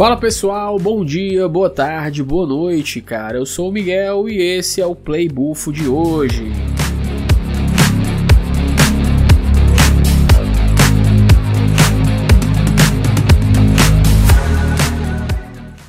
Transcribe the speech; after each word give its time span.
Fala 0.00 0.16
pessoal, 0.16 0.78
bom 0.78 1.04
dia, 1.04 1.46
boa 1.46 1.68
tarde, 1.68 2.22
boa 2.22 2.46
noite, 2.46 3.02
cara. 3.02 3.36
Eu 3.36 3.44
sou 3.44 3.68
o 3.68 3.70
Miguel 3.70 4.30
e 4.30 4.40
esse 4.40 4.80
é 4.80 4.86
o 4.86 4.96
Play 4.96 5.28
Bufo 5.28 5.70
de 5.70 5.86
hoje. 5.86 6.50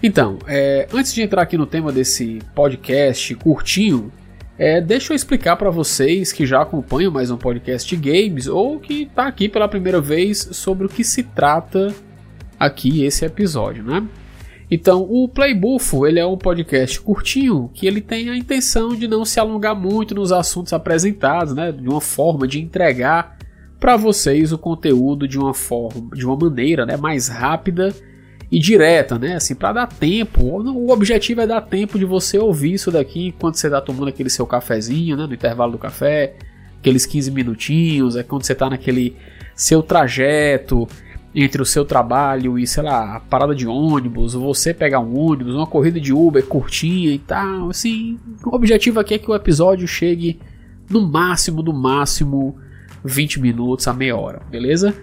Então, 0.03 0.39
é, 0.45 0.89
antes 0.93 1.13
de 1.13 1.21
entrar 1.21 1.43
aqui 1.43 1.57
no 1.57 1.65
tema 1.65 1.89
desse 1.89 2.39
podcast 2.53 3.33
curtinho, 3.35 4.11
é, 4.57 4.81
deixa 4.81 5.13
eu 5.13 5.15
explicar 5.15 5.55
para 5.55 5.69
vocês 5.69 6.33
que 6.33 6.45
já 6.45 6.61
acompanham 6.61 7.13
mais 7.13 7.31
um 7.31 7.37
podcast 7.37 7.87
de 7.87 8.11
games 8.11 8.47
ou 8.47 8.77
que 8.77 9.03
está 9.03 9.25
aqui 9.25 9.47
pela 9.47 9.69
primeira 9.69 10.01
vez 10.01 10.49
sobre 10.51 10.85
o 10.85 10.89
que 10.89 11.01
se 11.01 11.23
trata 11.23 11.95
aqui 12.61 13.03
esse 13.03 13.25
episódio, 13.25 13.83
né? 13.83 14.07
Então, 14.69 15.01
o 15.01 15.27
Playbufo, 15.27 16.05
ele 16.05 16.19
é 16.19 16.25
um 16.25 16.37
podcast 16.37 17.01
curtinho 17.01 17.69
que 17.73 17.87
ele 17.87 17.99
tem 17.99 18.29
a 18.29 18.37
intenção 18.37 18.95
de 18.95 19.07
não 19.07 19.25
se 19.25 19.39
alongar 19.39 19.75
muito 19.75 20.13
nos 20.13 20.31
assuntos 20.31 20.71
apresentados, 20.71 21.55
né? 21.55 21.71
De 21.71 21.89
uma 21.89 21.99
forma 21.99 22.47
de 22.47 22.61
entregar 22.61 23.37
para 23.79 23.97
vocês 23.97 24.53
o 24.53 24.59
conteúdo 24.59 25.27
de 25.27 25.39
uma 25.39 25.55
forma, 25.55 26.15
de 26.15 26.23
uma 26.23 26.37
maneira, 26.37 26.85
né, 26.85 26.95
mais 26.95 27.27
rápida 27.27 27.91
e 28.51 28.59
direta, 28.59 29.17
né? 29.17 29.37
Assim, 29.37 29.55
para 29.55 29.73
dar 29.73 29.87
tempo. 29.87 30.43
O 30.43 30.91
objetivo 30.91 31.41
é 31.41 31.47
dar 31.47 31.61
tempo 31.61 31.97
de 31.97 32.05
você 32.05 32.37
ouvir 32.37 32.73
isso 32.73 32.91
daqui 32.91 33.27
enquanto 33.29 33.55
você 33.55 33.67
está 33.67 33.81
tomando 33.81 34.09
aquele 34.09 34.29
seu 34.29 34.45
cafezinho, 34.45 35.17
né, 35.17 35.25
no 35.25 35.33
intervalo 35.33 35.71
do 35.71 35.79
café, 35.79 36.35
aqueles 36.79 37.07
15 37.07 37.31
minutinhos, 37.31 38.15
é 38.15 38.21
quando 38.21 38.43
você 38.43 38.53
está 38.53 38.69
naquele 38.69 39.17
seu 39.55 39.81
trajeto 39.81 40.87
entre 41.33 41.61
o 41.61 41.65
seu 41.65 41.85
trabalho 41.85 42.59
e, 42.59 42.67
sei 42.67 42.83
lá, 42.83 43.15
a 43.15 43.19
parada 43.19 43.55
de 43.55 43.65
ônibus, 43.65 44.33
você 44.33 44.73
pegar 44.73 44.99
um 44.99 45.17
ônibus, 45.17 45.55
uma 45.55 45.67
corrida 45.67 45.99
de 45.99 46.13
Uber 46.13 46.45
curtinha 46.45 47.11
e 47.11 47.19
tal, 47.19 47.69
assim, 47.69 48.19
o 48.45 48.53
objetivo 48.53 48.99
aqui 48.99 49.13
é 49.13 49.17
que 49.17 49.31
o 49.31 49.35
episódio 49.35 49.87
chegue 49.87 50.39
no 50.89 51.01
máximo, 51.07 51.61
no 51.61 51.71
máximo 51.71 52.57
20 53.03 53.39
minutos 53.39 53.87
a 53.87 53.93
meia 53.93 54.17
hora, 54.17 54.41
beleza? 54.49 54.93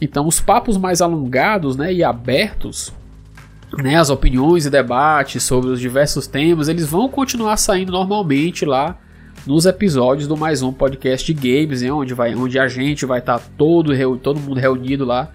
Então, 0.00 0.26
os 0.26 0.40
papos 0.40 0.76
mais 0.76 1.00
alongados, 1.00 1.76
né, 1.76 1.94
e 1.94 2.02
abertos, 2.02 2.92
né, 3.76 3.96
as 3.96 4.10
opiniões 4.10 4.66
e 4.66 4.70
debates 4.70 5.44
sobre 5.44 5.70
os 5.70 5.80
diversos 5.80 6.26
temas, 6.26 6.68
eles 6.68 6.86
vão 6.86 7.08
continuar 7.08 7.56
saindo 7.56 7.92
normalmente 7.92 8.64
lá 8.64 8.98
nos 9.46 9.64
episódios 9.64 10.26
do 10.26 10.36
mais 10.36 10.60
um 10.60 10.72
podcast 10.72 11.32
de 11.32 11.32
games, 11.32 11.82
né, 11.82 11.92
onde, 11.92 12.14
vai, 12.14 12.34
onde 12.34 12.58
a 12.58 12.66
gente 12.66 13.06
vai 13.06 13.20
estar 13.20 13.38
tá 13.38 13.44
todo, 13.56 13.92
todo 14.18 14.40
mundo 14.40 14.58
reunido 14.58 15.04
lá 15.04 15.30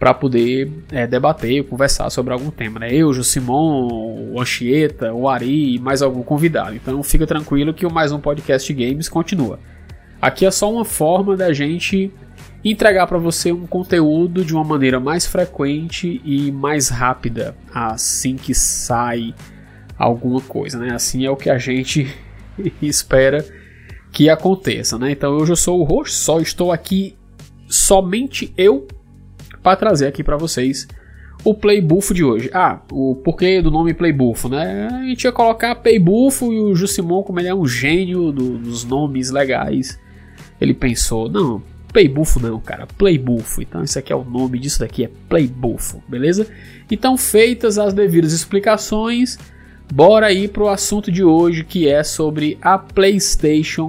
para 0.00 0.14
poder 0.14 0.72
é, 0.90 1.06
debater, 1.06 1.62
conversar 1.64 2.08
sobre 2.08 2.32
algum 2.32 2.50
tema, 2.50 2.80
né? 2.80 2.88
Eu, 2.90 3.10
o 3.10 3.22
Simon, 3.22 4.30
o 4.32 4.40
Anchieta, 4.40 5.12
o 5.12 5.28
Ari 5.28 5.74
e 5.74 5.78
mais 5.78 6.00
algum 6.00 6.22
convidado. 6.22 6.74
Então 6.74 7.02
fica 7.02 7.26
tranquilo 7.26 7.74
que 7.74 7.84
o 7.84 7.92
mais 7.92 8.10
um 8.10 8.18
podcast 8.18 8.72
games 8.72 9.10
continua. 9.10 9.60
Aqui 10.20 10.46
é 10.46 10.50
só 10.50 10.72
uma 10.72 10.86
forma 10.86 11.36
da 11.36 11.52
gente 11.52 12.10
entregar 12.64 13.06
para 13.06 13.18
você 13.18 13.52
um 13.52 13.66
conteúdo 13.66 14.42
de 14.42 14.54
uma 14.54 14.64
maneira 14.64 14.98
mais 14.98 15.26
frequente 15.26 16.18
e 16.24 16.50
mais 16.50 16.88
rápida 16.88 17.54
assim 17.74 18.36
que 18.36 18.54
sai 18.54 19.34
alguma 19.98 20.40
coisa, 20.40 20.78
né? 20.78 20.94
Assim 20.94 21.26
é 21.26 21.30
o 21.30 21.36
que 21.36 21.50
a 21.50 21.58
gente 21.58 22.10
espera 22.80 23.44
que 24.10 24.30
aconteça, 24.30 24.98
né? 24.98 25.10
Então 25.10 25.36
hoje 25.36 25.52
eu 25.52 25.56
sou 25.56 25.78
o 25.78 25.84
host, 25.84 26.16
só 26.16 26.40
estou 26.40 26.72
aqui 26.72 27.18
somente 27.68 28.50
eu 28.56 28.88
para 29.62 29.76
trazer 29.76 30.06
aqui 30.06 30.22
para 30.22 30.36
vocês 30.36 30.86
o 31.44 31.54
Play 31.54 31.80
Buffo 31.80 32.12
de 32.12 32.24
hoje. 32.24 32.50
Ah, 32.52 32.80
o 32.92 33.14
porquê 33.16 33.62
do 33.62 33.70
nome 33.70 33.94
Play 33.94 34.12
Buffo, 34.12 34.48
né? 34.48 34.88
A 34.90 35.02
gente 35.06 35.24
ia 35.24 35.32
colocar 35.32 35.74
Play 35.76 35.98
Buffo 35.98 36.52
e 36.52 36.58
o 36.58 36.74
Jusimon, 36.74 37.22
como 37.22 37.40
ele 37.40 37.48
é 37.48 37.54
um 37.54 37.66
gênio 37.66 38.32
do, 38.32 38.58
dos 38.58 38.84
nomes 38.84 39.30
legais, 39.30 39.98
ele 40.60 40.74
pensou, 40.74 41.28
não, 41.28 41.62
Play 41.92 42.08
Buffo 42.08 42.38
não, 42.40 42.60
cara, 42.60 42.86
Play 42.86 43.18
Buffo. 43.18 43.62
Então 43.62 43.82
esse 43.82 43.98
aqui 43.98 44.12
é 44.12 44.16
o 44.16 44.24
nome 44.24 44.58
disso 44.58 44.80
daqui, 44.80 45.04
é 45.04 45.10
Play 45.28 45.46
Buffo, 45.46 46.02
beleza? 46.08 46.46
Então 46.90 47.16
feitas 47.16 47.78
as 47.78 47.94
devidas 47.94 48.32
explicações, 48.32 49.38
bora 49.92 50.32
ir 50.32 50.48
pro 50.48 50.68
assunto 50.68 51.10
de 51.10 51.24
hoje 51.24 51.64
que 51.64 51.88
é 51.88 52.02
sobre 52.02 52.58
a 52.60 52.78
PlayStation 52.78 53.88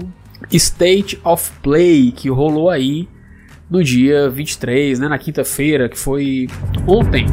State 0.52 1.20
of 1.24 1.52
Play 1.62 2.12
que 2.12 2.30
rolou 2.30 2.70
aí 2.70 3.08
no 3.72 3.82
dia 3.82 4.30
23, 4.30 5.00
né, 5.00 5.08
na 5.08 5.18
quinta-feira, 5.18 5.88
que 5.88 5.98
foi 5.98 6.48
ontem. 6.86 7.26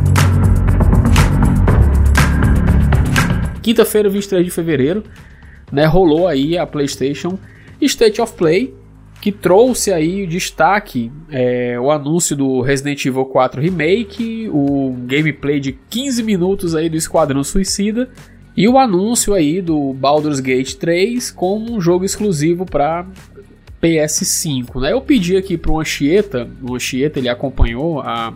Quinta-feira, 3.60 4.09
23 4.09 4.44
de 4.44 4.50
fevereiro, 4.53 5.03
né, 5.72 5.84
rolou 5.84 6.28
aí 6.28 6.56
a 6.56 6.65
PlayStation 6.65 7.37
State 7.82 8.21
of 8.21 8.34
Play, 8.34 8.72
que 9.21 9.32
trouxe 9.32 9.93
aí 9.93 10.22
o 10.22 10.28
destaque 10.28 11.10
é, 11.28 11.78
o 11.81 11.91
anúncio 11.91 12.37
do 12.37 12.60
Resident 12.60 13.05
Evil 13.05 13.25
4 13.25 13.60
Remake, 13.60 14.49
o 14.53 14.97
gameplay 15.06 15.59
de 15.59 15.72
15 15.72 16.22
minutos 16.22 16.76
aí 16.76 16.88
do 16.88 16.97
Esquadrão 16.97 17.43
Suicida 17.43 18.09
e 18.56 18.69
o 18.69 18.78
anúncio 18.78 19.34
aí 19.34 19.60
do 19.60 19.93
Baldur's 19.93 20.38
Gate 20.38 20.75
3 20.75 21.32
como 21.32 21.75
um 21.75 21.81
jogo 21.81 22.05
exclusivo 22.05 22.65
para 22.65 23.06
PS5. 23.82 24.80
Né? 24.80 24.92
Eu 24.92 25.00
pedi 25.00 25.36
aqui 25.36 25.56
para 25.56 25.72
o 25.72 25.80
Anchieta, 25.80 26.48
o 26.62 26.74
Anchieta 26.74 27.18
ele 27.18 27.28
acompanhou 27.28 28.00
a, 28.00 28.34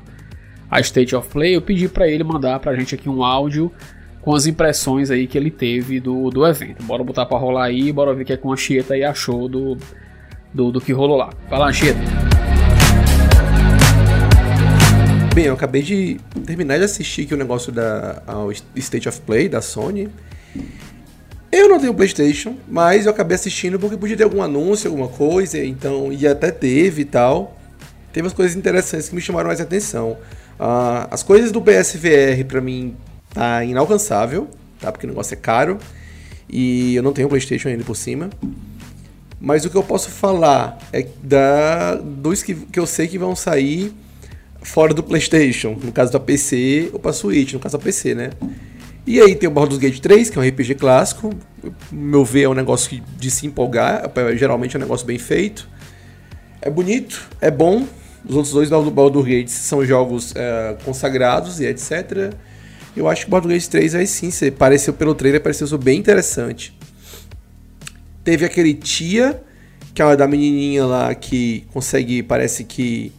a 0.70 0.80
State 0.80 1.14
of 1.14 1.28
Play, 1.28 1.56
eu 1.56 1.62
pedi 1.62 1.88
para 1.88 2.08
ele 2.08 2.24
mandar 2.24 2.60
para 2.60 2.72
a 2.72 2.76
gente 2.76 2.94
aqui 2.94 3.08
um 3.08 3.24
áudio 3.24 3.70
com 4.20 4.34
as 4.34 4.46
impressões 4.46 5.10
aí 5.10 5.26
que 5.26 5.36
ele 5.36 5.50
teve 5.50 5.98
do, 5.98 6.30
do 6.30 6.46
evento. 6.46 6.82
Bora 6.84 7.02
botar 7.02 7.26
para 7.26 7.36
rolar 7.36 7.64
aí, 7.64 7.92
bora 7.92 8.14
ver 8.14 8.22
o 8.22 8.24
que, 8.24 8.32
é 8.32 8.36
que 8.36 8.46
o 8.46 8.52
Anchieta 8.52 8.94
aí 8.94 9.02
achou 9.02 9.48
do, 9.48 9.76
do, 10.54 10.70
do 10.70 10.80
que 10.80 10.92
rolou 10.92 11.16
lá. 11.16 11.30
Fala, 11.48 11.68
Anchieta. 11.68 12.00
Bem, 15.34 15.46
eu 15.46 15.54
acabei 15.54 15.82
de 15.82 16.20
terminar 16.46 16.78
de 16.78 16.84
assistir 16.84 17.22
aqui 17.22 17.34
o 17.34 17.38
negócio 17.38 17.72
da 17.72 18.22
State 18.76 19.08
of 19.08 19.20
Play 19.22 19.48
da 19.48 19.62
Sony. 19.62 20.08
Eu 21.52 21.68
não 21.68 21.78
tenho 21.78 21.92
PlayStation, 21.92 22.56
mas 22.66 23.04
eu 23.04 23.12
acabei 23.12 23.34
assistindo 23.34 23.78
porque 23.78 23.94
podia 23.94 24.16
ter 24.16 24.24
algum 24.24 24.40
anúncio, 24.40 24.88
alguma 24.88 25.08
coisa, 25.08 25.62
então, 25.62 26.10
e 26.10 26.26
até 26.26 26.50
teve 26.50 27.02
e 27.02 27.04
tal. 27.04 27.58
Teve 28.10 28.24
umas 28.24 28.32
coisas 28.32 28.56
interessantes 28.56 29.10
que 29.10 29.14
me 29.14 29.20
chamaram 29.20 29.48
mais 29.48 29.60
atenção. 29.60 30.16
Uh, 30.58 31.08
as 31.10 31.22
coisas 31.22 31.52
do 31.52 31.60
PSVR 31.60 32.42
para 32.48 32.62
mim 32.62 32.96
tá 33.34 33.62
inalcançável, 33.64 34.48
tá? 34.80 34.90
Porque 34.90 35.06
o 35.06 35.10
negócio 35.10 35.34
é 35.34 35.36
caro 35.36 35.76
e 36.48 36.94
eu 36.94 37.02
não 37.02 37.12
tenho 37.12 37.28
PlayStation 37.28 37.68
ainda 37.68 37.84
por 37.84 37.96
cima. 37.96 38.30
Mas 39.38 39.66
o 39.66 39.70
que 39.70 39.76
eu 39.76 39.82
posso 39.82 40.08
falar 40.08 40.78
é 40.90 41.06
da 41.22 41.96
dos 41.96 42.42
que, 42.42 42.54
que 42.54 42.80
eu 42.80 42.86
sei 42.86 43.08
que 43.08 43.18
vão 43.18 43.36
sair 43.36 43.92
fora 44.62 44.94
do 44.94 45.02
PlayStation, 45.02 45.76
no 45.82 45.92
caso 45.92 46.12
da 46.12 46.20
PC 46.20 46.90
ou 46.94 46.98
para 46.98 47.12
Switch, 47.12 47.52
no 47.52 47.60
caso 47.60 47.76
da 47.76 47.82
PC, 47.82 48.14
né? 48.14 48.30
E 49.06 49.20
aí 49.20 49.34
tem 49.34 49.48
o 49.48 49.52
Baldur's 49.52 49.78
Gate 49.78 49.98
3, 49.98 50.30
que 50.30 50.38
é 50.38 50.40
um 50.40 50.46
RPG 50.46 50.76
clássico. 50.76 51.30
Meu 51.90 52.24
ver 52.24 52.42
é 52.42 52.48
um 52.48 52.54
negócio 52.54 53.02
de 53.18 53.30
se 53.30 53.46
empolgar. 53.46 54.10
É, 54.14 54.36
geralmente 54.36 54.76
é 54.76 54.78
um 54.78 54.82
negócio 54.82 55.06
bem 55.06 55.18
feito. 55.18 55.68
É 56.60 56.70
bonito, 56.70 57.28
é 57.40 57.50
bom. 57.50 57.86
Os 58.24 58.36
outros 58.36 58.52
dois 58.52 58.70
do 58.70 58.90
Baldur's 58.90 59.26
Gate 59.26 59.48
são 59.48 59.84
jogos 59.84 60.32
é, 60.36 60.76
consagrados 60.84 61.58
e 61.58 61.66
etc. 61.66 62.32
Eu 62.96 63.08
acho 63.08 63.22
que 63.22 63.28
o 63.28 63.30
Baldur's 63.30 63.52
Gate 63.54 63.66
3 63.66 63.94
aí 63.96 64.06
sim, 64.06 64.30
pareceu 64.52 64.92
pelo 64.92 65.14
trailer, 65.14 65.40
pareceu 65.40 65.76
bem 65.76 65.98
interessante. 65.98 66.78
Teve 68.22 68.44
aquele 68.44 68.74
Tia, 68.74 69.42
que 69.92 70.00
é 70.00 70.04
uma 70.04 70.16
da 70.16 70.28
menininha 70.28 70.86
lá 70.86 71.12
que 71.12 71.64
consegue, 71.72 72.22
parece 72.22 72.62
que, 72.62 73.12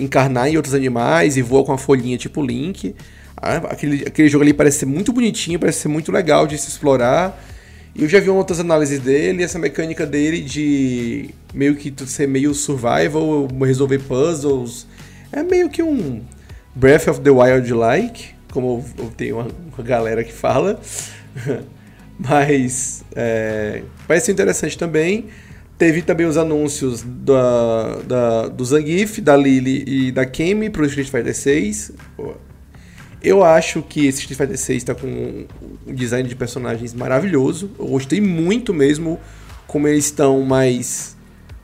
encarnar 0.00 0.48
em 0.48 0.56
outros 0.56 0.74
animais 0.74 1.36
e 1.36 1.42
voa 1.42 1.64
com 1.64 1.72
a 1.72 1.78
folhinha 1.78 2.16
tipo 2.16 2.42
Link. 2.42 2.94
Ah, 3.42 3.56
aquele, 3.56 4.04
aquele 4.06 4.28
jogo 4.28 4.44
ali 4.44 4.52
parece 4.52 4.80
ser 4.80 4.86
muito 4.86 5.12
bonitinho, 5.12 5.58
parece 5.58 5.80
ser 5.80 5.88
muito 5.88 6.12
legal 6.12 6.46
de 6.46 6.58
se 6.58 6.68
explorar. 6.68 7.40
E 7.94 8.02
eu 8.02 8.08
já 8.08 8.20
vi 8.20 8.30
outras 8.30 8.60
análises 8.60 9.00
dele, 9.00 9.42
essa 9.42 9.58
mecânica 9.58 10.06
dele 10.06 10.40
de 10.40 11.30
meio 11.52 11.74
que 11.74 11.92
ser 12.06 12.28
meio 12.28 12.54
survival, 12.54 13.48
resolver 13.62 13.98
puzzles. 14.00 14.86
É 15.32 15.42
meio 15.42 15.68
que 15.68 15.82
um 15.82 16.22
Breath 16.74 17.08
of 17.08 17.20
the 17.20 17.30
Wild 17.30 17.72
like, 17.72 18.34
como 18.52 18.84
tenho 19.16 19.36
uma, 19.36 19.48
uma 19.74 19.84
galera 19.84 20.22
que 20.22 20.32
fala. 20.32 20.80
Mas 22.18 23.02
é, 23.14 23.82
parece 24.06 24.30
interessante 24.30 24.76
também. 24.76 25.26
Teve 25.78 26.02
também 26.02 26.26
os 26.26 26.36
anúncios 26.36 27.02
da, 27.02 27.98
da, 28.06 28.48
do 28.48 28.62
Zangief, 28.64 29.18
da 29.20 29.34
Lily 29.34 29.84
e 29.86 30.12
da 30.12 30.26
Kemi 30.26 30.68
para 30.68 30.82
o 30.82 30.84
Street 30.84 31.08
Fighter 31.08 31.34
6. 31.34 31.92
Eu 33.22 33.44
acho 33.44 33.82
que 33.82 34.06
esse 34.06 34.20
Street 34.20 34.38
Fighter 34.38 34.58
6 34.58 34.78
está 34.78 34.94
com 34.94 35.46
um 35.86 35.94
design 35.94 36.28
de 36.28 36.34
personagens 36.34 36.94
maravilhoso. 36.94 37.70
Eu 37.78 37.86
gostei 37.86 38.20
muito 38.20 38.72
mesmo 38.72 39.20
como 39.66 39.86
eles 39.86 40.06
estão 40.06 40.40
mais. 40.42 41.16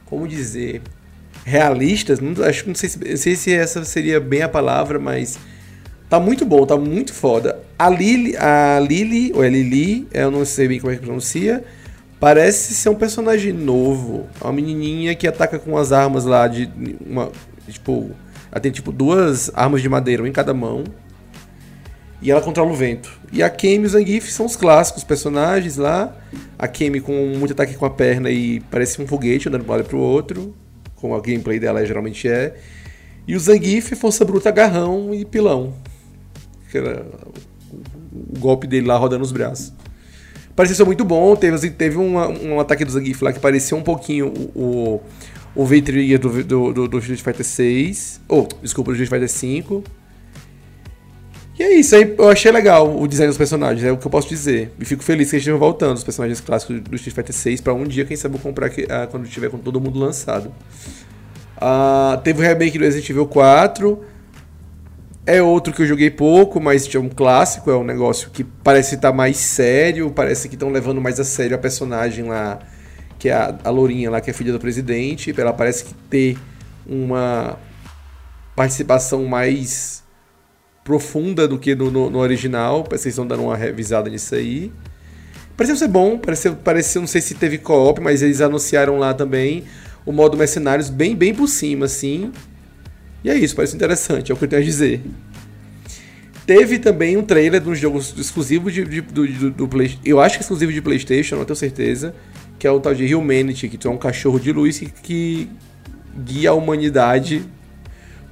Como 0.04 0.28
dizer? 0.28 0.82
Realistas. 1.44 2.20
Não, 2.20 2.44
acho, 2.44 2.66
não, 2.66 2.74
sei, 2.74 2.90
não 3.08 3.16
sei 3.16 3.36
se 3.36 3.52
essa 3.52 3.84
seria 3.84 4.20
bem 4.20 4.42
a 4.42 4.48
palavra, 4.48 4.98
mas 4.98 5.38
Tá 6.08 6.20
muito 6.20 6.44
bom, 6.46 6.64
tá 6.64 6.76
muito 6.76 7.12
foda. 7.12 7.60
A 7.76 7.90
Lily, 7.90 8.36
a 8.36 8.78
Lily, 8.78 9.32
ou 9.34 9.42
é 9.42 9.48
Lily, 9.48 10.06
eu 10.12 10.30
não 10.30 10.44
sei 10.44 10.68
bem 10.68 10.78
como 10.78 10.92
é 10.92 10.96
que 10.96 11.02
pronuncia, 11.02 11.64
parece 12.20 12.74
ser 12.74 12.90
um 12.90 12.94
personagem 12.94 13.52
novo. 13.52 14.28
É 14.40 14.44
uma 14.44 14.52
menininha 14.52 15.16
que 15.16 15.26
ataca 15.26 15.58
com 15.58 15.76
as 15.76 15.90
armas 15.90 16.24
lá 16.24 16.46
de 16.46 16.70
uma, 17.04 17.32
tipo, 17.68 18.12
ela 18.52 18.60
tem 18.60 18.70
tipo 18.70 18.92
duas 18.92 19.50
armas 19.52 19.82
de 19.82 19.88
madeira, 19.88 20.22
uma 20.22 20.28
em 20.28 20.32
cada 20.32 20.54
mão. 20.54 20.84
E 22.20 22.30
ela 22.30 22.40
controla 22.40 22.70
o 22.70 22.74
vento. 22.74 23.10
E 23.32 23.42
a 23.42 23.50
Kemi 23.50 23.84
e 23.84 23.86
o 23.86 23.90
Zangief 23.90 24.30
são 24.30 24.46
os 24.46 24.56
clássicos 24.56 25.04
personagens 25.04 25.76
lá. 25.76 26.16
A 26.58 26.66
Kemi 26.66 27.00
com 27.00 27.12
muito 27.36 27.52
ataque 27.52 27.74
com 27.74 27.84
a 27.84 27.90
perna 27.90 28.30
e 28.30 28.60
parece 28.70 29.00
um 29.00 29.06
foguete 29.06 29.48
andando 29.48 29.62
de 29.62 29.68
um 29.68 29.72
lado 29.72 29.84
pro 29.84 29.98
outro. 29.98 30.54
Como 30.94 31.14
a 31.14 31.20
gameplay 31.20 31.58
dela 31.58 31.84
geralmente 31.84 32.26
é. 32.26 32.56
E 33.28 33.34
o 33.34 33.40
Zangief, 33.40 33.94
força 33.96 34.24
bruta, 34.24 34.48
agarrão 34.48 35.12
e 35.12 35.24
pilão. 35.24 35.74
Que 36.70 36.78
era 36.78 37.04
o 38.12 38.38
golpe 38.38 38.66
dele 38.66 38.86
lá 38.86 38.96
rodando 38.96 39.24
os 39.24 39.32
braços. 39.32 39.72
Parecia 40.54 40.74
ser 40.74 40.84
muito 40.84 41.04
bom. 41.04 41.36
Teve, 41.36 41.70
teve 41.70 41.98
uma, 41.98 42.28
um 42.28 42.58
ataque 42.58 42.84
do 42.84 42.90
Zangief 42.90 43.22
lá 43.22 43.32
que 43.32 43.40
parecia 43.40 43.76
um 43.76 43.82
pouquinho 43.82 44.32
o, 44.54 45.00
o, 45.54 45.62
o 45.62 45.66
V-Trigger 45.66 46.18
do, 46.18 46.44
do, 46.44 46.72
do, 46.72 46.88
do 46.88 46.98
Street 46.98 47.20
Fighter 47.20 47.44
6. 47.44 48.22
Ou, 48.26 48.48
oh, 48.50 48.62
desculpa, 48.62 48.92
do 48.92 48.94
Street 48.94 49.10
Fighter 49.10 49.28
5. 49.28 49.84
E 51.58 51.62
é 51.62 51.74
isso, 51.74 51.96
aí 51.96 52.14
eu 52.18 52.28
achei 52.28 52.52
legal 52.52 53.00
o 53.00 53.08
design 53.08 53.28
dos 53.28 53.38
personagens, 53.38 53.82
é 53.82 53.90
o 53.90 53.96
que 53.96 54.06
eu 54.06 54.10
posso 54.10 54.28
dizer. 54.28 54.72
E 54.78 54.84
fico 54.84 55.02
feliz 55.02 55.30
que 55.30 55.36
eles 55.36 55.42
estejam 55.42 55.58
voltando, 55.58 55.96
os 55.96 56.04
personagens 56.04 56.38
clássicos 56.38 56.80
do 56.80 56.94
Street 56.96 57.14
Fighter 57.14 57.34
6, 57.34 57.60
pra 57.62 57.72
um 57.72 57.84
dia, 57.84 58.04
quem 58.04 58.14
sabe, 58.14 58.34
eu 58.34 58.40
comprar 58.40 58.66
aqui, 58.66 58.86
ah, 58.90 59.06
quando 59.10 59.26
tiver 59.26 59.48
com 59.48 59.56
todo 59.56 59.80
mundo 59.80 59.98
lançado. 59.98 60.52
Ah, 61.56 62.20
teve 62.22 62.40
o 62.40 62.46
remake 62.46 62.76
do 62.76 62.84
Resident 62.84 63.08
Evil 63.08 63.26
4. 63.26 64.04
É 65.24 65.42
outro 65.42 65.72
que 65.72 65.82
eu 65.82 65.86
joguei 65.86 66.10
pouco, 66.10 66.60
mas 66.60 66.94
é 66.94 66.98
um 66.98 67.08
clássico, 67.08 67.70
é 67.70 67.76
um 67.76 67.82
negócio 67.82 68.30
que 68.30 68.44
parece 68.44 68.94
estar 68.94 69.10
tá 69.10 69.16
mais 69.16 69.38
sério, 69.38 70.10
parece 70.10 70.48
que 70.48 70.54
estão 70.54 70.70
levando 70.70 71.00
mais 71.00 71.18
a 71.18 71.24
sério 71.24 71.56
a 71.56 71.58
personagem 71.58 72.26
lá, 72.26 72.58
que 73.18 73.30
é 73.30 73.32
a, 73.32 73.58
a 73.64 73.70
Lourinha 73.70 74.10
lá, 74.10 74.20
que 74.20 74.28
é 74.30 74.32
filha 74.32 74.52
do 74.52 74.60
presidente. 74.60 75.34
Ela 75.36 75.54
parece 75.54 75.84
que 75.86 75.94
ter 76.10 76.38
uma 76.86 77.58
participação 78.54 79.24
mais 79.24 80.04
profunda 80.86 81.48
do 81.48 81.58
que 81.58 81.74
no, 81.74 81.90
no, 81.90 82.08
no 82.08 82.18
original. 82.20 82.86
Vocês 82.88 83.06
estão 83.06 83.26
dando 83.26 83.42
uma 83.42 83.56
revisada 83.56 84.08
nisso 84.08 84.36
aí. 84.36 84.72
Pareceu 85.56 85.74
ser 85.74 85.88
bom, 85.88 86.16
pareceu, 86.16 86.54
pareceu, 86.54 87.00
não 87.00 87.08
sei 87.08 87.20
se 87.20 87.34
teve 87.34 87.58
co-op, 87.58 88.00
mas 88.00 88.22
eles 88.22 88.40
anunciaram 88.40 88.98
lá 88.98 89.12
também 89.12 89.64
o 90.04 90.12
modo 90.12 90.36
mercenários 90.36 90.88
bem, 90.88 91.16
bem 91.16 91.34
por 91.34 91.48
cima, 91.48 91.86
assim. 91.86 92.30
E 93.24 93.30
é 93.30 93.36
isso, 93.36 93.56
parece 93.56 93.74
interessante, 93.74 94.30
é 94.30 94.34
o 94.34 94.38
que 94.38 94.44
eu 94.44 94.48
tenho 94.48 94.62
a 94.62 94.64
dizer. 94.64 95.02
Teve 96.46 96.78
também 96.78 97.16
um 97.16 97.22
trailer 97.24 97.60
de 97.60 97.68
um 97.68 97.74
jogo 97.74 97.98
exclusivo 97.98 98.70
de, 98.70 98.84
de 98.84 99.00
do, 99.00 99.26
do, 99.26 99.66
do 99.66 99.68
Eu 100.04 100.20
acho 100.20 100.36
que 100.36 100.42
é 100.42 100.42
exclusivo 100.42 100.72
de 100.72 100.80
Playstation, 100.80 101.36
não 101.36 101.44
tenho 101.44 101.56
certeza. 101.56 102.14
Que 102.58 102.66
é 102.66 102.70
o 102.70 102.78
tal 102.78 102.94
de 102.94 103.12
Humanity, 103.12 103.68
que 103.68 103.86
é 103.86 103.90
um 103.90 103.98
cachorro 103.98 104.38
de 104.38 104.52
luz 104.52 104.78
que, 104.78 104.86
que 104.86 105.48
guia 106.24 106.50
a 106.50 106.54
humanidade 106.54 107.44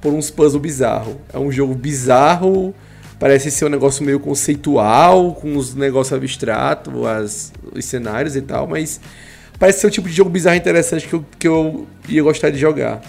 por 0.05 0.13
uns 0.13 0.29
puzzles 0.29 0.61
bizarros. 0.61 1.15
É 1.33 1.39
um 1.39 1.51
jogo 1.51 1.73
bizarro, 1.73 2.75
parece 3.17 3.49
ser 3.49 3.65
um 3.65 3.69
negócio 3.69 4.05
meio 4.05 4.19
conceitual, 4.19 5.33
com 5.33 5.55
uns 5.55 5.73
negócios 5.73 6.13
abstratos, 6.13 7.51
os 7.73 7.85
cenários 7.85 8.35
e 8.35 8.41
tal, 8.43 8.67
mas 8.67 9.01
parece 9.57 9.79
ser 9.79 9.87
um 9.87 9.89
tipo 9.89 10.07
de 10.07 10.13
jogo 10.13 10.29
bizarro 10.29 10.57
interessante 10.57 11.07
que 11.07 11.15
eu, 11.15 11.25
que 11.39 11.47
eu 11.47 11.87
ia 12.07 12.21
gostar 12.21 12.51
de 12.51 12.59
jogar. 12.59 13.01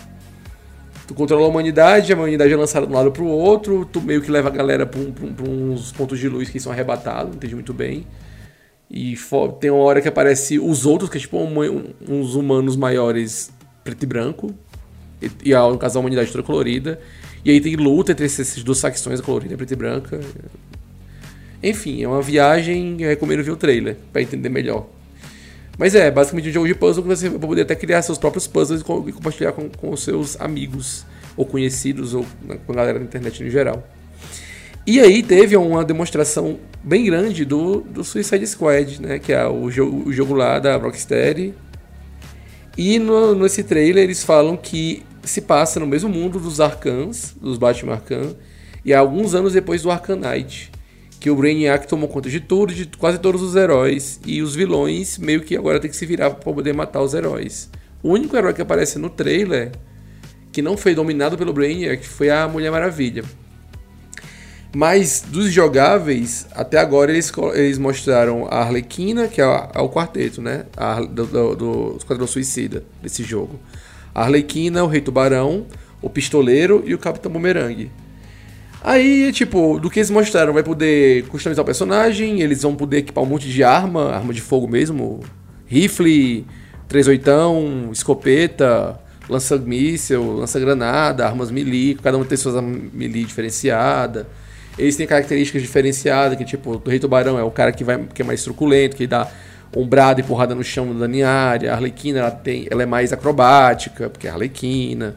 Tu 1.06 1.12
controla 1.12 1.44
a 1.44 1.48
humanidade, 1.48 2.10
a 2.14 2.16
humanidade 2.16 2.50
é 2.50 2.56
lançada 2.56 2.86
de 2.86 2.92
um 2.92 2.96
lado 2.96 3.12
pro 3.12 3.26
outro, 3.26 3.84
tu 3.84 4.00
meio 4.00 4.22
que 4.22 4.30
leva 4.30 4.48
a 4.48 4.52
galera 4.52 4.86
pra, 4.86 4.98
um, 4.98 5.12
pra, 5.12 5.26
pra 5.28 5.46
uns 5.46 5.92
pontos 5.92 6.18
de 6.18 6.30
luz 6.30 6.48
que 6.48 6.58
são 6.58 6.72
arrebatados, 6.72 7.28
não 7.28 7.34
entendi 7.34 7.54
muito 7.54 7.74
bem. 7.74 8.06
E 8.90 9.18
tem 9.60 9.70
uma 9.70 9.82
hora 9.82 10.00
que 10.00 10.08
aparece 10.08 10.58
os 10.58 10.86
outros, 10.86 11.10
que 11.10 11.18
é 11.18 11.20
tipo 11.20 11.36
um, 11.36 11.92
uns 12.08 12.34
humanos 12.34 12.74
maiores 12.74 13.52
preto 13.84 14.02
e 14.02 14.06
branco, 14.06 14.54
e, 15.44 15.50
e 15.50 15.54
no 15.54 15.78
caso 15.78 15.98
a 15.98 16.00
humanidade 16.00 16.30
toda 16.30 16.42
colorida. 16.42 17.00
E 17.44 17.50
aí 17.50 17.60
tem 17.60 17.76
luta 17.76 18.12
entre 18.12 18.26
esses 18.26 18.62
duas 18.62 18.80
facções, 18.80 19.20
colorida 19.20 19.56
preta 19.56 19.72
e 19.72 19.76
branca. 19.76 20.20
Enfim, 21.62 22.02
é 22.02 22.08
uma 22.08 22.22
viagem, 22.22 22.96
eu 23.00 23.08
recomendo 23.08 23.42
ver 23.42 23.50
o 23.50 23.56
trailer 23.56 23.96
para 24.12 24.22
entender 24.22 24.48
melhor. 24.48 24.86
Mas 25.78 25.94
é, 25.94 26.10
basicamente 26.10 26.48
um 26.48 26.52
jogo 26.52 26.66
de 26.66 26.74
puzzle 26.74 27.02
que 27.02 27.08
você 27.08 27.28
vai 27.28 27.38
poder 27.38 27.62
até 27.62 27.74
criar 27.74 28.02
seus 28.02 28.18
próprios 28.18 28.46
puzzles 28.46 28.80
e 28.80 28.84
compartilhar 28.84 29.52
com, 29.52 29.68
com 29.68 29.90
os 29.90 30.02
seus 30.02 30.40
amigos, 30.40 31.04
ou 31.36 31.44
conhecidos, 31.44 32.14
ou 32.14 32.24
com 32.66 32.72
a 32.72 32.74
galera 32.74 32.98
da 32.98 33.04
internet 33.04 33.44
no 33.44 33.50
geral. 33.50 33.86
E 34.86 35.00
aí 35.00 35.22
teve 35.22 35.56
uma 35.56 35.84
demonstração 35.84 36.58
bem 36.82 37.04
grande 37.04 37.44
do, 37.44 37.80
do 37.80 38.04
Suicide 38.04 38.46
Squad, 38.46 39.02
né? 39.02 39.18
Que 39.18 39.32
é 39.32 39.46
o 39.46 39.70
jogo, 39.70 40.08
o 40.08 40.12
jogo 40.12 40.32
lá 40.32 40.58
da 40.58 40.76
Rocksteady, 40.76 41.52
e 42.78 42.98
no, 42.98 43.34
nesse 43.34 43.62
trailer 43.64 44.04
eles 44.04 44.22
falam 44.22 44.56
que 44.56 45.02
se 45.28 45.40
passa 45.40 45.80
no 45.80 45.86
mesmo 45.86 46.08
mundo 46.08 46.38
dos 46.38 46.60
Arkans, 46.60 47.34
dos 47.40 47.58
Batman 47.58 47.94
Arcan, 47.94 48.34
e 48.84 48.94
alguns 48.94 49.34
anos 49.34 49.52
depois 49.52 49.82
do 49.82 49.90
Arcanite. 49.90 50.70
Que 51.18 51.30
o 51.30 51.36
Brainiac 51.36 51.88
tomou 51.88 52.08
conta 52.08 52.30
de 52.30 52.40
tudo, 52.40 52.72
de 52.72 52.86
quase 52.98 53.18
todos 53.18 53.42
os 53.42 53.56
heróis, 53.56 54.20
e 54.24 54.42
os 54.42 54.54
vilões 54.54 55.18
meio 55.18 55.42
que 55.42 55.56
agora 55.56 55.80
tem 55.80 55.90
que 55.90 55.96
se 55.96 56.06
virar 56.06 56.30
para 56.30 56.52
poder 56.52 56.72
matar 56.72 57.02
os 57.02 57.14
heróis. 57.14 57.70
O 58.02 58.10
único 58.10 58.36
herói 58.36 58.54
que 58.54 58.62
aparece 58.62 58.98
no 58.98 59.10
trailer 59.10 59.72
que 60.52 60.62
não 60.62 60.76
foi 60.76 60.94
dominado 60.94 61.36
pelo 61.36 61.52
Brainiac 61.52 62.06
foi 62.06 62.30
a 62.30 62.46
Mulher 62.48 62.70
Maravilha. 62.70 63.24
Mas 64.74 65.24
dos 65.26 65.50
jogáveis, 65.52 66.46
até 66.54 66.78
agora 66.78 67.10
eles, 67.10 67.32
eles 67.54 67.78
mostraram 67.78 68.46
a 68.50 68.58
Arlequina, 68.58 69.26
que 69.26 69.40
é, 69.40 69.44
é 69.44 69.80
o 69.80 69.88
quarteto, 69.88 70.42
né? 70.42 70.66
A, 70.76 71.00
do, 71.00 71.26
do, 71.26 71.56
do 71.56 71.96
Esquadrão 71.96 72.26
Suicida 72.26 72.84
desse 73.02 73.22
jogo. 73.22 73.58
A 74.16 74.22
Arlequina, 74.22 74.82
o 74.82 74.86
Rei 74.86 75.02
Tubarão, 75.02 75.66
o 76.00 76.08
Pistoleiro 76.08 76.82
e 76.86 76.94
o 76.94 76.98
Capitão 76.98 77.30
Boomerang. 77.30 77.90
Aí, 78.82 79.30
tipo, 79.30 79.78
do 79.78 79.90
que 79.90 79.98
eles 79.98 80.08
mostraram, 80.08 80.54
vai 80.54 80.62
poder 80.62 81.26
customizar 81.26 81.62
o 81.62 81.66
personagem, 81.66 82.40
eles 82.40 82.62
vão 82.62 82.74
poder 82.74 82.98
equipar 82.98 83.22
um 83.22 83.26
monte 83.26 83.46
de 83.46 83.62
arma, 83.62 84.14
arma 84.14 84.32
de 84.32 84.40
fogo 84.40 84.66
mesmo, 84.66 85.20
rifle, 85.66 86.46
38, 86.88 87.90
escopeta, 87.92 88.98
lança-míssel, 89.28 90.36
lança-granada, 90.36 91.26
armas 91.26 91.50
melee, 91.50 91.94
cada 91.96 92.16
um 92.16 92.24
tem 92.24 92.38
suas 92.38 92.56
armas 92.56 92.90
melee 92.94 93.26
diferenciada. 93.26 94.26
Eles 94.78 94.96
têm 94.96 95.06
características 95.06 95.60
diferenciadas, 95.60 96.38
que 96.38 96.44
tipo, 96.46 96.82
o 96.82 96.88
Rei 96.88 96.98
Tubarão 96.98 97.38
é 97.38 97.42
o 97.42 97.50
cara 97.50 97.70
que, 97.70 97.84
vai, 97.84 98.02
que 98.14 98.22
é 98.22 98.24
mais 98.24 98.42
truculento, 98.42 98.96
que 98.96 99.06
dá 99.06 99.30
ombrada 99.74 100.20
e 100.20 100.24
porrada 100.24 100.54
no 100.54 100.62
chão 100.62 100.96
da 100.96 101.28
área. 101.28 101.72
A 101.72 101.74
Arlequina 101.74 102.20
ela, 102.20 102.30
tem, 102.30 102.66
ela 102.70 102.82
é 102.82 102.86
mais 102.86 103.12
acrobática, 103.12 104.10
porque 104.10 104.26
é 104.26 104.30
a 104.30 104.34
Arlequina. 104.34 105.16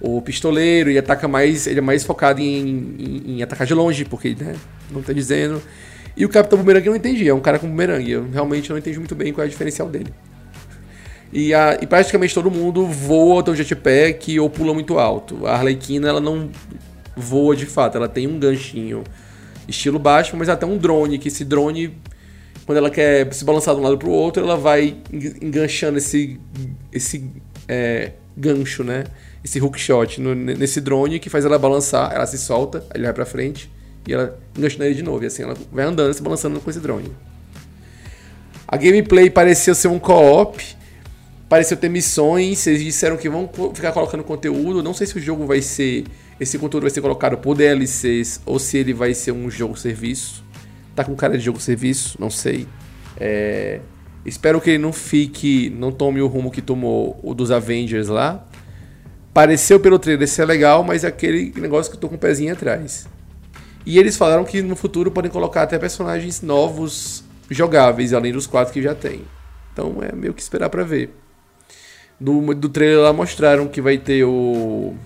O 0.00 0.22
pistoleiro 0.22 0.90
ele 0.90 0.98
ataca 0.98 1.26
mais, 1.26 1.66
ele 1.66 1.78
é 1.78 1.82
mais 1.82 2.04
focado 2.04 2.40
em, 2.40 2.94
em, 2.98 3.22
em 3.36 3.42
atacar 3.42 3.66
de 3.66 3.74
longe, 3.74 4.04
porque 4.04 4.36
né, 4.38 4.54
não 4.90 5.02
tá 5.02 5.12
dizendo. 5.12 5.60
E 6.16 6.24
o 6.24 6.28
Capitão 6.28 6.58
Boomerang 6.58 6.84
eu 6.84 6.90
não 6.90 6.96
entendi, 6.96 7.28
é 7.28 7.34
um 7.34 7.40
cara 7.40 7.58
com 7.58 7.66
boomerang. 7.66 8.08
Eu 8.10 8.28
realmente 8.30 8.70
não 8.70 8.78
entendi 8.78 8.98
muito 8.98 9.14
bem 9.14 9.32
qual 9.32 9.44
é 9.44 9.46
o 9.46 9.50
diferencial 9.50 9.88
dele. 9.88 10.12
E, 11.32 11.52
a, 11.52 11.78
e 11.80 11.86
praticamente 11.86 12.34
todo 12.34 12.50
mundo 12.50 12.86
voa, 12.86 13.42
tem 13.42 13.52
um 13.52 13.56
jetpack 13.56 14.38
ou 14.40 14.48
pula 14.48 14.72
muito 14.72 14.98
alto. 14.98 15.46
A 15.46 15.54
Arlequina 15.54 16.08
ela 16.08 16.20
não 16.20 16.48
voa 17.16 17.54
de 17.54 17.66
fato. 17.66 17.96
Ela 17.96 18.08
tem 18.08 18.26
um 18.26 18.38
ganchinho 18.38 19.04
estilo 19.66 19.98
baixo, 19.98 20.36
mas 20.36 20.48
até 20.48 20.64
um 20.64 20.78
drone, 20.78 21.18
que 21.18 21.28
esse 21.28 21.44
drone, 21.44 21.94
quando 22.68 22.76
ela 22.76 22.90
quer 22.90 23.32
se 23.32 23.46
balançar 23.46 23.74
de 23.74 23.80
um 23.80 23.84
lado 23.84 23.96
para 23.96 24.08
o 24.10 24.12
outro, 24.12 24.42
ela 24.42 24.54
vai 24.54 24.94
enganchando 25.40 25.96
esse, 25.96 26.38
esse 26.92 27.24
é, 27.66 28.12
gancho, 28.36 28.84
né? 28.84 29.04
Esse 29.42 29.58
hookshot 29.58 30.20
no, 30.20 30.34
nesse 30.34 30.78
drone 30.78 31.18
que 31.18 31.30
faz 31.30 31.46
ela 31.46 31.58
balançar, 31.58 32.12
ela 32.14 32.26
se 32.26 32.36
solta, 32.36 32.84
ele 32.94 33.04
vai 33.04 33.14
para 33.14 33.24
frente 33.24 33.72
e 34.06 34.12
ela 34.12 34.38
engancha 34.54 34.84
ele 34.84 34.94
de 34.94 35.02
novo. 35.02 35.24
E 35.24 35.28
assim 35.28 35.44
ela 35.44 35.56
vai 35.72 35.86
andando, 35.86 36.12
se 36.12 36.20
balançando 36.20 36.60
com 36.60 36.68
esse 36.68 36.78
drone. 36.78 37.10
A 38.66 38.76
gameplay 38.76 39.30
parecia 39.30 39.74
ser 39.74 39.88
um 39.88 39.98
co-op, 39.98 40.62
pareceu 41.48 41.74
ter 41.74 41.88
missões, 41.88 42.66
eles 42.66 42.84
disseram 42.84 43.16
que 43.16 43.30
vão 43.30 43.48
ficar 43.72 43.92
colocando 43.92 44.22
conteúdo. 44.22 44.82
Não 44.82 44.92
sei 44.92 45.06
se 45.06 45.16
o 45.16 45.20
jogo 45.22 45.46
vai 45.46 45.62
ser 45.62 46.04
esse 46.38 46.58
conteúdo 46.58 46.82
vai 46.82 46.90
ser 46.90 47.00
colocado 47.00 47.38
por 47.38 47.56
DLCs 47.56 48.42
ou 48.44 48.58
se 48.58 48.76
ele 48.76 48.92
vai 48.92 49.14
ser 49.14 49.32
um 49.32 49.50
jogo-serviço. 49.50 50.46
Tá 50.98 51.04
com 51.04 51.14
cara 51.14 51.38
de 51.38 51.44
jogo-serviço, 51.44 52.20
não 52.20 52.28
sei. 52.28 52.66
É... 53.20 53.78
Espero 54.26 54.60
que 54.60 54.70
ele 54.70 54.78
não 54.78 54.92
fique, 54.92 55.70
não 55.70 55.92
tome 55.92 56.20
o 56.20 56.26
rumo 56.26 56.50
que 56.50 56.60
tomou 56.60 57.20
o 57.22 57.34
dos 57.34 57.52
Avengers 57.52 58.08
lá. 58.08 58.44
Pareceu 59.32 59.78
pelo 59.78 59.96
trailer 59.96 60.26
ser 60.26 60.44
legal, 60.44 60.82
mas 60.82 61.04
é 61.04 61.06
aquele 61.06 61.52
negócio 61.54 61.88
que 61.92 61.96
eu 61.96 62.00
tô 62.00 62.08
com 62.08 62.16
o 62.16 62.18
pezinho 62.18 62.52
atrás. 62.52 63.06
E 63.86 63.96
eles 63.96 64.16
falaram 64.16 64.44
que 64.44 64.60
no 64.60 64.74
futuro 64.74 65.08
podem 65.12 65.30
colocar 65.30 65.62
até 65.62 65.78
personagens 65.78 66.42
novos 66.42 67.22
jogáveis, 67.48 68.12
além 68.12 68.32
dos 68.32 68.48
quatro 68.48 68.74
que 68.74 68.82
já 68.82 68.92
tem. 68.92 69.20
Então 69.72 69.98
é 70.02 70.12
meio 70.12 70.34
que 70.34 70.42
esperar 70.42 70.68
para 70.68 70.82
ver. 70.82 71.14
Do, 72.18 72.52
do 72.56 72.68
trailer 72.68 72.98
lá 72.98 73.12
mostraram 73.12 73.68
que 73.68 73.80
vai 73.80 73.98
ter 73.98 74.24
o 74.24 74.96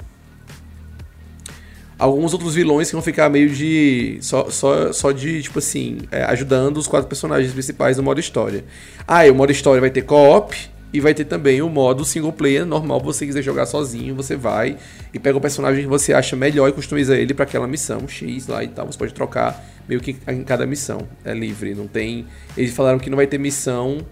alguns 2.03 2.33
outros 2.33 2.55
vilões 2.55 2.89
que 2.89 2.95
vão 2.95 3.03
ficar 3.03 3.29
meio 3.29 3.49
de. 3.49 4.19
só, 4.21 4.51
só, 4.51 4.93
só 4.93 5.13
de, 5.13 5.41
tipo 5.43 5.61
assim, 5.61 5.99
é, 6.11 6.25
ajudando 6.25 6.77
os 6.79 6.89
quatro 6.89 7.09
personagens 7.09 7.53
principais 7.53 7.97
no 7.97 8.03
modo 8.03 8.19
história. 8.19 8.65
Ah, 9.07 9.25
e 9.25 9.31
o 9.31 9.35
modo 9.35 9.53
história 9.53 9.81
vai 9.81 9.91
ter 9.91 10.03
co-op. 10.03 10.57
E 10.93 11.01
vai 11.01 11.15
ter 11.15 11.25
também 11.25 11.63
o 11.63 11.71
modo 11.71 12.05
single 12.05 12.35
player 12.35 12.67
normal, 12.67 13.01
você 13.01 13.25
quiser 13.25 13.41
jogar 13.41 13.65
sozinho, 13.65 14.15
você 14.15 14.37
vai 14.37 14.77
e 15.15 15.19
pega 15.19 15.39
o 15.39 15.41
personagem 15.41 15.85
que 15.85 15.89
você 15.89 16.13
acha 16.13 16.37
melhor 16.37 16.69
e 16.69 16.73
customiza 16.73 17.17
ele 17.17 17.33
para 17.33 17.45
aquela 17.45 17.67
missão 17.67 18.07
X 18.07 18.47
lá 18.47 18.63
e 18.63 18.69
tal. 18.69 18.85
Você 18.85 18.99
pode 18.99 19.15
trocar 19.15 19.65
meio 19.89 20.03
que 20.03 20.15
em 20.29 20.45
cada 20.45 20.67
missão. 20.67 21.09
É 21.25 21.33
livre, 21.33 21.75
não 21.75 21.87
tem. 21.87 22.27
Eles 22.55 22.75
falaram 22.75 22.99
que 22.99 23.09
não 23.09 23.17
vai 23.17 23.27
ter 23.27 23.39
missão 23.39 24.05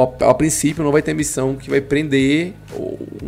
a, 0.00 0.30
a, 0.30 0.34
princípio 0.34 0.82
não 0.82 0.92
vai 0.92 1.02
ter 1.02 1.14
missão 1.14 1.56
que 1.56 1.68
vai 1.68 1.80
prender 1.80 2.54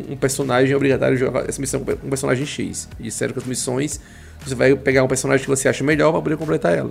um 0.09 0.17
personagem 0.17 0.75
obrigatório 0.75 1.17
jogar 1.17 1.49
essa 1.49 1.61
missão 1.61 1.85
com 1.85 1.93
um 1.93 2.09
personagem 2.09 2.47
X. 2.47 2.89
E 2.99 3.05
disseram 3.05 3.33
que 3.33 3.39
as 3.39 3.45
missões 3.45 4.01
você 4.45 4.55
vai 4.55 4.75
pegar 4.75 5.03
um 5.03 5.09
personagem 5.09 5.45
que 5.45 5.51
você 5.51 5.69
acha 5.69 5.83
melhor 5.83 6.13
para 6.13 6.23
poder 6.23 6.37
completar 6.37 6.77
ela. 6.77 6.91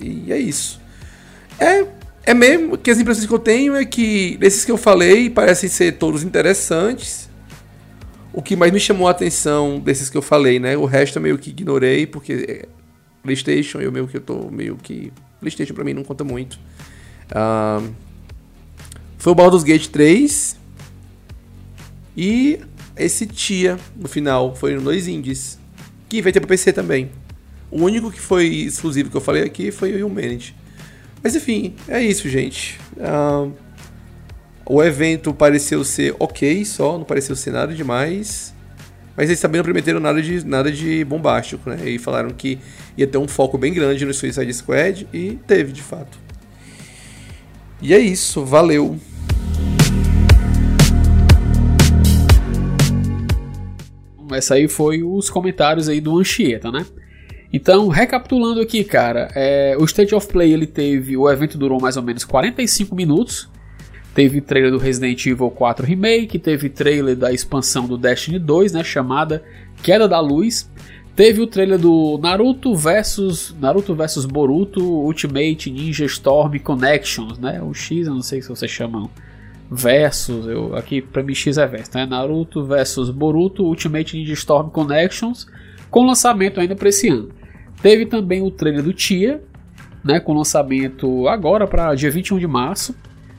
E 0.00 0.32
é 0.32 0.38
isso. 0.38 0.80
É 1.58 1.86
é 2.26 2.32
mesmo 2.32 2.78
que 2.78 2.90
as 2.90 2.98
impressões 2.98 3.26
que 3.26 3.34
eu 3.34 3.38
tenho 3.38 3.74
é 3.76 3.84
que 3.84 4.36
desses 4.38 4.64
que 4.64 4.72
eu 4.72 4.78
falei 4.78 5.28
parecem 5.28 5.68
ser 5.68 5.92
todos 5.92 6.22
interessantes. 6.22 7.28
O 8.32 8.42
que 8.42 8.56
mais 8.56 8.72
me 8.72 8.80
chamou 8.80 9.06
a 9.06 9.10
atenção 9.10 9.78
desses 9.78 10.08
que 10.08 10.16
eu 10.16 10.22
falei, 10.22 10.58
né? 10.58 10.76
O 10.76 10.86
resto 10.86 11.18
eu 11.18 11.22
meio 11.22 11.38
que 11.38 11.50
ignorei, 11.50 12.06
porque 12.06 12.32
é 12.32 12.68
PlayStation, 13.22 13.80
eu 13.80 13.92
meio 13.92 14.08
que 14.08 14.16
eu 14.16 14.20
tô 14.20 14.50
meio 14.50 14.76
que. 14.76 15.12
PlayStation 15.38 15.74
pra 15.74 15.84
mim 15.84 15.92
não 15.92 16.02
conta 16.02 16.24
muito. 16.24 16.58
Uh, 17.30 17.92
foi 19.24 19.32
o 19.32 19.34
Baldur's 19.34 19.64
Gate 19.64 19.86
3. 19.86 20.54
E 22.14 22.60
esse 22.94 23.24
Tia, 23.26 23.78
no 23.96 24.06
final, 24.06 24.54
foi 24.54 24.74
no 24.74 24.82
dois 24.82 25.08
indies. 25.08 25.58
Que 26.10 26.20
vai 26.20 26.30
ter 26.30 26.40
pra 26.40 26.48
PC 26.50 26.74
também. 26.74 27.10
O 27.70 27.80
único 27.82 28.12
que 28.12 28.20
foi 28.20 28.48
exclusivo 28.48 29.08
que 29.08 29.16
eu 29.16 29.22
falei 29.22 29.42
aqui 29.42 29.70
foi 29.70 30.02
o 30.02 30.06
Humanity. 30.06 30.54
Mas 31.22 31.34
enfim, 31.34 31.74
é 31.88 32.02
isso, 32.02 32.28
gente. 32.28 32.78
Uh, 32.98 33.50
o 34.66 34.82
evento 34.82 35.32
pareceu 35.32 35.82
ser 35.84 36.14
ok 36.18 36.62
só, 36.66 36.98
não 36.98 37.04
pareceu 37.06 37.34
ser 37.34 37.52
nada 37.52 37.72
demais. 37.72 38.54
Mas 39.16 39.30
eles 39.30 39.40
também 39.40 39.56
não 39.56 39.64
prometeram 39.64 40.00
nada 40.00 40.20
de, 40.20 40.44
nada 40.46 40.70
de 40.70 41.02
bombástico, 41.02 41.70
né? 41.70 41.88
E 41.88 41.98
falaram 41.98 42.28
que 42.28 42.58
ia 42.94 43.06
ter 43.06 43.16
um 43.16 43.26
foco 43.26 43.56
bem 43.56 43.72
grande 43.72 44.04
no 44.04 44.12
Suicide 44.12 44.52
Squad 44.52 45.08
e 45.14 45.38
teve, 45.46 45.72
de 45.72 45.80
fato. 45.80 46.18
E 47.80 47.94
é 47.94 47.98
isso, 47.98 48.44
valeu! 48.44 49.00
Essa 54.36 54.54
aí 54.54 54.68
foi 54.68 55.02
os 55.02 55.30
comentários 55.30 55.88
aí 55.88 56.00
do 56.00 56.18
Anchieta, 56.18 56.70
né? 56.70 56.84
Então, 57.52 57.86
recapitulando 57.86 58.60
aqui, 58.60 58.82
cara, 58.82 59.30
é, 59.34 59.76
o 59.78 59.84
State 59.84 60.14
of 60.14 60.26
Play 60.26 60.52
ele 60.52 60.66
teve. 60.66 61.16
O 61.16 61.30
evento 61.30 61.56
durou 61.56 61.80
mais 61.80 61.96
ou 61.96 62.02
menos 62.02 62.24
45 62.24 62.96
minutos. 62.96 63.48
Teve 64.12 64.40
trailer 64.40 64.70
do 64.70 64.78
Resident 64.78 65.24
Evil 65.26 65.50
4 65.50 65.84
Remake, 65.86 66.38
teve 66.38 66.68
trailer 66.68 67.16
da 67.16 67.32
expansão 67.32 67.86
do 67.86 67.96
Destiny 67.96 68.38
2, 68.38 68.72
né, 68.72 68.84
chamada 68.84 69.42
Queda 69.82 70.06
da 70.06 70.20
Luz. 70.20 70.70
Teve 71.16 71.42
o 71.42 71.46
trailer 71.46 71.78
do 71.78 72.18
Naruto 72.20 72.74
versus 72.74 73.54
Naruto 73.60 73.94
versus 73.94 74.24
Boruto 74.24 74.82
Ultimate 74.82 75.70
Ninja 75.70 76.04
Storm 76.06 76.58
Connections, 76.58 77.38
né? 77.38 77.62
O 77.62 77.72
X, 77.72 78.08
eu 78.08 78.14
não 78.14 78.22
sei 78.22 78.42
se 78.42 78.48
vocês 78.48 78.70
chamam 78.70 79.08
versus, 79.70 80.46
eu 80.46 80.76
aqui 80.76 81.00
para 81.00 81.22
mim 81.22 81.34
X 81.34 81.58
é 81.58 81.66
versus, 81.66 81.94
né? 81.94 82.06
Naruto 82.06 82.64
versus 82.64 83.10
Boruto 83.10 83.64
Ultimate 83.64 84.16
Ninja 84.16 84.34
Storm 84.34 84.68
Connections 84.70 85.46
com 85.90 86.04
lançamento 86.04 86.60
ainda 86.60 86.74
para 86.74 86.88
esse 86.88 87.08
ano. 87.08 87.28
Teve 87.80 88.06
também 88.06 88.42
o 88.42 88.50
trailer 88.50 88.82
do 88.82 88.92
Tia, 88.92 89.40
né, 90.02 90.18
com 90.18 90.34
lançamento 90.34 91.28
agora 91.28 91.66
para 91.66 91.94
dia 91.94 92.10
21 92.10 92.38
de 92.38 92.46
março. 92.46 92.96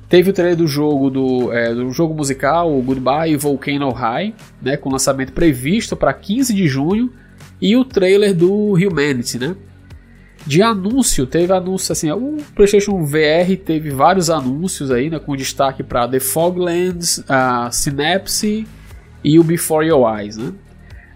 Teve 0.07 0.29
o 0.29 0.33
trailer 0.33 0.55
do 0.55 0.65
jogo 0.65 1.09
do, 1.09 1.51
é, 1.51 1.73
do 1.73 1.91
jogo 1.91 2.13
musical 2.13 2.71
Goodbye 2.81 3.35
Volcano 3.35 3.89
High, 3.91 4.33
né, 4.61 4.77
com 4.77 4.89
lançamento 4.89 5.33
previsto 5.33 5.97
para 5.97 6.13
15 6.13 6.53
de 6.53 6.67
junho, 6.67 7.11
e 7.61 7.75
o 7.75 7.83
trailer 7.83 8.33
do 8.33 8.73
Humanity, 8.73 9.37
né? 9.37 9.55
De 10.45 10.61
anúncio, 10.61 11.25
teve 11.25 11.51
anúncio 11.51 11.91
assim, 11.91 12.11
o 12.11 12.37
PlayStation 12.53 13.03
VR 13.03 13.57
teve 13.63 13.89
vários 13.89 14.29
anúncios 14.29 14.91
aí, 14.91 15.09
né, 15.09 15.17
com 15.17 15.35
destaque 15.35 15.81
para 15.81 16.07
The 16.07 16.19
Foglands, 16.19 17.23
a 17.27 17.71
Synapse 17.71 18.67
e 19.23 19.39
o 19.39 19.43
Before 19.43 19.87
Your 19.87 20.19
Eyes, 20.19 20.37
né? 20.37 20.53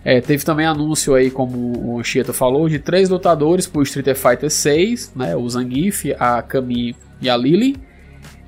É, 0.04 0.20
teve 0.20 0.44
também 0.44 0.66
anúncio 0.66 1.14
aí, 1.14 1.30
como 1.30 1.78
o 1.78 2.00
Anchieta 2.00 2.34
falou, 2.34 2.68
de 2.68 2.80
três 2.80 3.10
lutadores 3.10 3.68
para 3.68 3.80
o 3.80 3.84
Street 3.84 4.18
Fighter 4.18 4.50
6, 4.50 5.14
né, 5.16 5.36
o 5.36 5.48
Zangief, 5.48 6.12
a 6.18 6.42
Kami 6.42 6.96
e 7.22 7.30
a 7.30 7.38
Lily. 7.38 7.76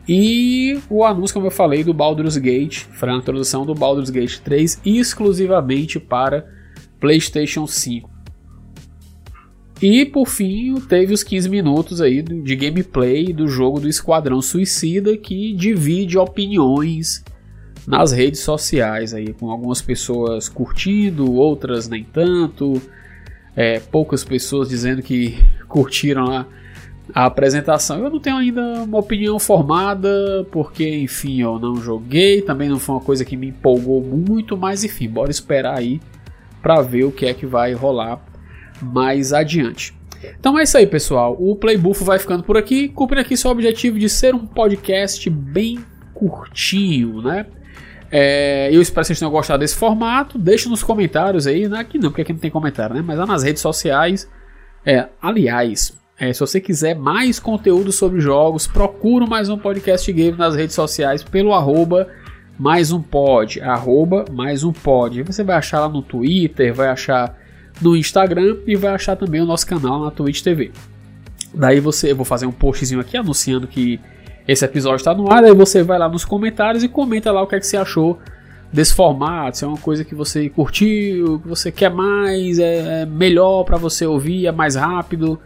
E 0.08 0.80
o 0.90 1.06
anúncio, 1.06 1.36
como 1.36 1.46
eu 1.46 1.52
falei, 1.52 1.84
do 1.84 1.94
Baldur's 1.94 2.38
Gate, 2.38 2.86
foi 2.94 3.10
a 3.10 3.16
introdução 3.16 3.66
do 3.66 3.76
Baldur's 3.76 4.10
Gate 4.10 4.40
3 4.40 4.82
exclusivamente 4.84 6.00
para 6.00 6.46
PlayStation 7.00 7.68
5. 7.68 8.11
E 9.82 10.06
por 10.06 10.28
fim, 10.28 10.76
teve 10.88 11.12
os 11.12 11.24
15 11.24 11.50
minutos 11.50 12.02
aí 12.02 12.22
de 12.22 12.56
gameplay 12.56 13.34
do 13.34 13.48
jogo 13.48 13.80
do 13.80 13.90
Esquadrão 13.90 14.40
Suicida 14.40 15.18
que 15.18 15.54
divide 15.54 16.20
opiniões 16.20 17.24
nas 17.88 18.12
redes 18.12 18.42
sociais 18.42 19.12
aí, 19.12 19.34
com 19.34 19.50
algumas 19.50 19.82
pessoas 19.82 20.48
curtindo, 20.48 21.34
outras 21.34 21.90
nem 21.90 22.04
tanto, 22.04 22.80
é, 23.56 23.80
poucas 23.80 24.24
pessoas 24.24 24.70
dizendo 24.70 25.02
que 25.02 25.40
curtiram 25.68 26.32
a, 26.32 26.46
a 27.12 27.26
apresentação. 27.26 28.04
Eu 28.04 28.12
não 28.12 28.20
tenho 28.20 28.38
ainda 28.38 28.62
uma 28.84 29.00
opinião 29.00 29.40
formada, 29.40 30.46
porque 30.52 30.88
enfim, 30.88 31.42
eu 31.42 31.58
não 31.58 31.78
joguei, 31.78 32.44
também 32.44 32.70
não 32.70 32.78
foi 32.78 32.96
uma 32.96 33.02
coisa 33.02 33.26
que 33.26 33.36
me 33.36 33.48
empolgou 33.48 34.00
muito, 34.00 34.56
mas 34.56 34.84
enfim, 34.84 35.10
bora 35.10 35.32
esperar 35.32 35.80
aí 35.80 36.00
para 36.62 36.84
ver 36.84 37.06
o 37.06 37.12
que 37.12 37.26
é 37.26 37.34
que 37.34 37.48
vai 37.48 37.74
rolar 37.74 38.24
mais 38.84 39.34
adiante. 39.34 39.94
Então 40.40 40.58
é 40.58 40.64
isso 40.64 40.78
aí, 40.78 40.86
pessoal. 40.86 41.36
O 41.40 41.56
Playbuff 41.56 42.04
vai 42.04 42.20
ficando 42.20 42.44
por 42.44 42.58
aqui, 42.58 42.90
cumprindo 42.90 43.22
aqui 43.22 43.36
seu 43.36 43.50
objetivo 43.50 43.98
de 43.98 44.08
ser 44.08 44.36
um 44.36 44.46
podcast 44.46 45.30
bem 45.30 45.84
curtinho, 46.14 47.22
né? 47.22 47.48
É, 48.12 48.70
eu 48.72 48.82
espero 48.82 49.04
que 49.04 49.08
vocês 49.08 49.20
tenham 49.20 49.32
gostado 49.32 49.60
desse 49.60 49.76
formato. 49.76 50.38
Deixe 50.38 50.68
nos 50.68 50.84
comentários 50.84 51.48
aí, 51.48 51.68
né? 51.68 51.80
aqui 51.80 51.98
não, 51.98 52.10
porque 52.10 52.22
aqui 52.24 52.34
não 52.34 52.40
tem 52.40 52.52
comentário, 52.52 52.96
né? 52.96 53.02
Mas 53.02 53.18
lá 53.18 53.26
nas 53.26 53.44
redes 53.44 53.62
sociais. 53.62 54.30
É, 54.86 55.08
aliás, 55.22 55.98
é, 56.20 56.34
se 56.34 56.40
você 56.40 56.60
quiser 56.60 56.96
mais 56.96 57.40
conteúdo 57.40 57.92
sobre 57.92 58.20
jogos, 58.20 58.68
procura 58.68 59.26
mais 59.26 59.50
um 59.50 59.58
podcast 59.58 60.12
game 60.12 60.38
nas 60.38 60.56
redes 60.56 60.76
sociais 60.76 61.24
pelo 61.24 61.54
arroba 61.54 62.08
mais 62.60 62.92
um 62.92 63.02
pod, 63.02 63.60
arroba 63.62 64.26
mais 64.32 64.64
um 64.64 64.72
pod. 64.72 65.24
Você 65.24 65.44
vai 65.44 65.56
achar 65.56 65.80
lá 65.80 65.90
no 65.90 66.02
Twitter, 66.02 66.74
vai 66.74 66.90
achar 66.90 67.36
no 67.82 67.96
Instagram 67.96 68.58
e 68.68 68.76
vai 68.76 68.94
achar 68.94 69.16
também 69.16 69.42
o 69.42 69.46
nosso 69.46 69.66
canal 69.66 70.04
na 70.04 70.12
Twitch 70.12 70.42
TV. 70.42 70.72
Daí 71.54 71.80
você, 71.80 72.12
eu 72.12 72.16
vou 72.16 72.26
fazer 72.26 72.46
um 72.46 72.52
postzinho 72.52 73.02
aqui 73.02 73.18
anunciando 73.18 73.68
que 73.68 74.00
esse 74.48 74.64
episódio 74.64 74.98
está 74.98 75.14
no 75.14 75.32
ar, 75.32 75.44
aí 75.44 75.54
você 75.54 75.84
vai 75.84 75.98
lá 75.98 76.08
nos 76.08 76.26
comentários 76.26 76.84
e 76.84 76.88
comenta 76.88 77.32
lá 77.32 77.42
o 77.42 77.48
que, 77.48 77.56
é 77.56 77.60
que 77.60 77.68
você 77.68 77.78
achou 77.78 78.20
desse 78.72 78.94
formato, 78.94 79.58
se 79.58 79.66
é 79.66 79.68
uma 79.68 79.78
coisa 79.78 80.06
que 80.06 80.16
você 80.16 80.50
curtiu, 80.50 81.40
que 81.40 81.48
você 81.48 81.72
quer 81.72 81.92
mais, 81.92 82.58
é, 82.58 83.02
é 83.02 83.06
melhor 83.06 83.64
para 83.64 83.78
você 83.78 84.06
ouvir, 84.06 84.48
é 84.48 84.52
mais 84.52 84.76
rápido, 84.76 85.40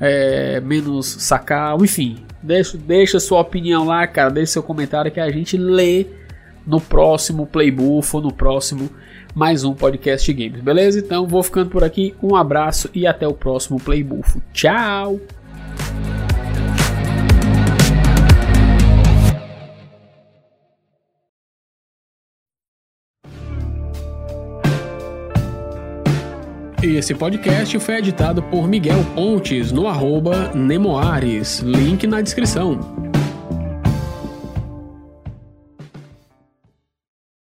é 0.00 0.60
menos 0.60 1.06
sacar, 1.06 1.80
enfim, 1.80 2.24
deixa, 2.42 2.76
deixa 2.76 3.20
sua 3.20 3.40
opinião 3.40 3.84
lá, 3.84 4.06
cara, 4.06 4.30
deixa 4.30 4.54
seu 4.54 4.62
comentário 4.62 5.10
que 5.10 5.20
a 5.20 5.30
gente 5.30 5.56
lê 5.56 6.06
no 6.66 6.80
próximo 6.80 7.46
Playbuff 7.46 8.16
ou 8.16 8.22
no 8.22 8.32
próximo 8.32 8.90
mais 9.34 9.64
um 9.64 9.74
podcast 9.74 10.32
games, 10.32 10.60
beleza? 10.60 10.98
Então 10.98 11.26
vou 11.26 11.42
ficando 11.42 11.70
por 11.70 11.82
aqui, 11.82 12.14
um 12.22 12.36
abraço 12.36 12.88
e 12.94 13.06
até 13.06 13.26
o 13.26 13.34
próximo 13.34 13.80
Playbuff. 13.80 14.40
Tchau! 14.52 15.20
Esse 26.82 27.14
podcast 27.14 27.78
foi 27.78 27.96
editado 27.96 28.42
por 28.42 28.68
Miguel 28.68 29.02
Pontes 29.14 29.72
no 29.72 29.88
arroba 29.88 30.52
Nemoares, 30.54 31.60
link 31.60 32.06
na 32.06 32.20
descrição. 32.20 33.13